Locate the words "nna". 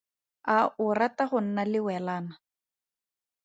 1.45-1.63